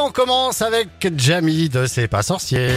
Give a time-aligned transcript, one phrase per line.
[0.00, 2.70] on commence avec Jamie de C'est pas sorcier.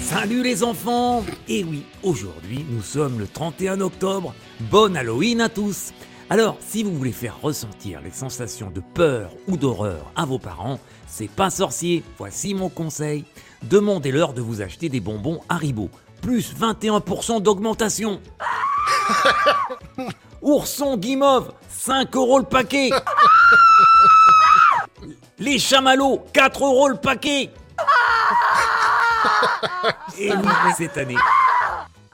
[0.00, 4.34] Salut les enfants Et oui, aujourd'hui nous sommes le 31 octobre.
[4.60, 5.92] Bonne Halloween à tous
[6.30, 10.78] Alors, si vous voulez faire ressentir les sensations de peur ou d'horreur à vos parents,
[11.08, 13.24] c'est pas sorcier, voici mon conseil.
[13.64, 18.20] Demandez-leur de vous acheter des bonbons Haribo, plus 21% d'augmentation.
[20.42, 22.90] Ourson guimauve, 5 euros le paquet.
[25.44, 27.50] Les chamallows, 4 euros le paquet.
[30.18, 30.48] Et oui,
[30.78, 31.16] cette année,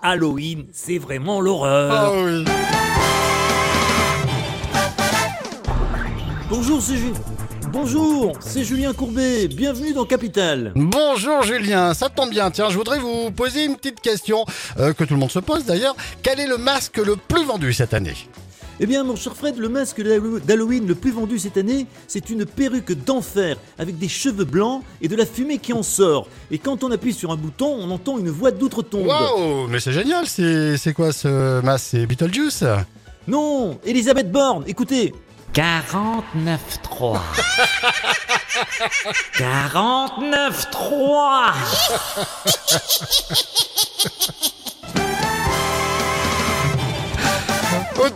[0.02, 1.93] Halloween, c'est vraiment l'horreur.
[1.93, 2.45] Ah oui.
[6.48, 7.12] Bonjour, c'est Ju-
[7.69, 9.47] Bonjour, c'est Julien Courbet.
[9.47, 10.73] Bienvenue dans Capital.
[10.74, 12.51] Bonjour Julien, ça tombe bien.
[12.51, 14.45] Tiens, je voudrais vous poser une petite question
[14.80, 15.95] euh, que tout le monde se pose d'ailleurs.
[16.24, 18.16] Quel est le masque le plus vendu cette année?
[18.83, 22.30] Eh bien, mon cher Fred, le masque d'Hallo- d'Halloween le plus vendu cette année, c'est
[22.30, 26.27] une perruque d'enfer avec des cheveux blancs et de la fumée qui en sort.
[26.51, 29.07] Et quand on appuie sur un bouton, on entend une voix d'outre-tombe.
[29.07, 30.27] Waouh, mais c'est génial.
[30.27, 31.88] C'est c'est quoi ce masque?
[31.91, 32.65] C'est Beetlejuice?
[33.29, 35.13] Non, Elisabeth Borne, écoutez.
[35.52, 37.19] 49-3.
[39.37, 41.52] 49-3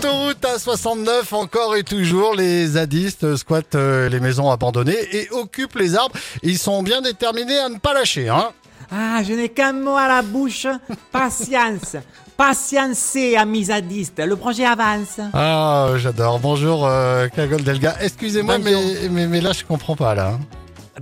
[0.05, 5.97] Autoroute A69, encore et toujours, les zadistes squattent euh, les maisons abandonnées et occupent les
[5.97, 6.15] arbres.
[6.43, 8.51] Ils sont bien déterminés à ne pas lâcher, hein
[8.93, 10.67] Ah, je n'ai qu'un mot à la bouche.
[11.13, 11.97] Patience.
[12.37, 14.19] Patiencer, amis zadistes.
[14.19, 15.21] Le projet avance.
[15.33, 16.39] Ah, j'adore.
[16.39, 17.97] Bonjour, euh, Kagol Delga.
[18.03, 18.75] Excusez-moi, mais,
[19.11, 20.39] mais, mais là, je comprends pas, là.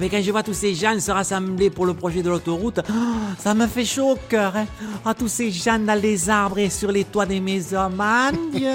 [0.01, 2.93] Mais quand je vois tous ces gens se rassembler pour le projet de l'autoroute, oh,
[3.39, 4.57] ça me fait chaud au cœur.
[4.57, 4.65] Hein.
[5.05, 7.91] Ah, tous ces gens dans les arbres et sur les toits des maisons.
[7.91, 8.71] Mon Dieu,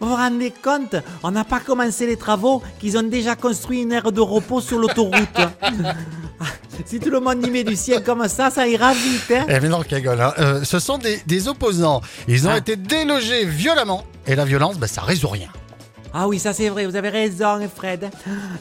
[0.00, 0.94] vous vous rendez compte?
[1.24, 4.78] On n'a pas commencé les travaux qu'ils ont déjà construit une aire de repos sur
[4.78, 5.12] l'autoroute.
[6.40, 6.44] Ah,
[6.86, 9.32] si tout le monde y met du ciel comme ça, ça ira vite.
[9.36, 9.46] Hein.
[9.48, 10.32] Eh mais non, Kagol, hein.
[10.38, 12.00] Euh, ce sont des, des opposants.
[12.28, 12.58] Ils ont Ah.
[12.58, 14.04] été délogés violemment.
[14.28, 15.48] Et la violence, bah, ça résout rien.
[16.14, 18.10] Ah oui, ça c'est vrai, vous avez raison, Fred.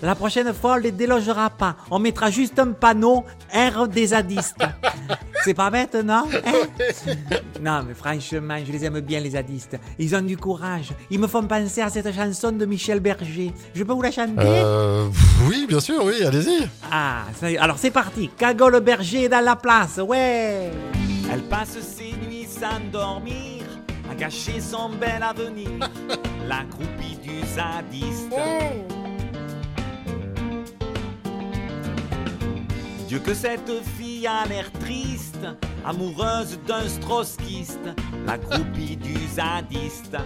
[0.02, 1.76] La prochaine fois, on les délogera pas.
[1.90, 4.56] On mettra juste un panneau R des zadistes.
[5.44, 7.16] C'est pas bête, non Hein?
[7.60, 9.76] Non, mais franchement, je les aime bien, les zadistes.
[9.98, 10.90] Ils ont du courage.
[11.10, 13.52] Ils me font penser à cette chanson de Michel Berger.
[13.74, 14.34] Je peux vous la chanter?
[14.38, 15.08] Euh,
[15.50, 16.68] oui, bien sûr, oui, allez-y.
[16.92, 17.58] Ah, ça y est.
[17.58, 18.30] alors c'est parti.
[18.38, 20.70] Cagole Berger est dans la place, ouais
[21.32, 23.61] Elle passe ses nuits sans dormir,
[24.22, 25.80] cacher son bel avenir,
[26.48, 28.30] la groupie du zadiste.
[33.08, 35.48] Dieu que cette fille a l'air triste,
[35.84, 37.90] amoureuse d'un strotskiste,
[38.28, 40.16] la groupie du zadiste.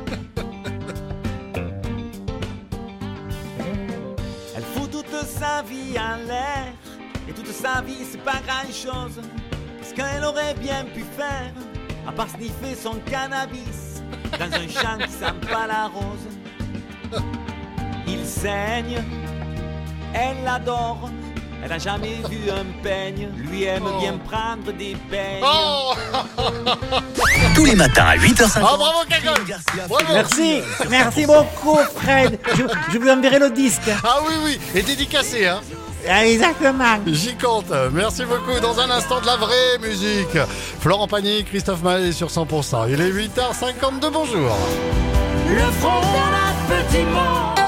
[4.57, 6.73] Elle fout toute sa vie en l'air,
[7.29, 9.21] et toute sa vie c'est pas grand chose.
[9.81, 11.53] Ce qu'elle aurait bien pu faire,
[12.07, 14.01] à part sniffer son cannabis,
[14.31, 17.23] dans un champ qui sent pas la rose.
[18.07, 19.03] Il saigne,
[20.13, 21.09] elle l'adore,
[21.63, 25.43] elle a jamais vu un peigne, lui aime bien prendre des peignes.
[25.43, 25.93] Oh,
[27.55, 28.59] Tous les matins à 8h50.
[28.61, 29.33] oh bravo, Kagol
[29.87, 32.39] Bravo Merci, merci beaucoup, Fred.
[32.55, 33.89] Je, je vous enverrai le disque.
[34.03, 35.75] Ah oui, oui, et dédicacé, hein Ah,
[36.07, 36.99] Exactement.
[37.07, 37.71] J'y compte.
[37.93, 38.59] Merci beaucoup.
[38.61, 40.37] Dans un instant de la vraie musique.
[40.79, 42.87] Florent Pagny, Christophe Maé sur 100%.
[42.89, 44.11] Il est 8h52.
[44.11, 44.57] Bonjour.
[45.49, 47.64] Le front d'un petit monde.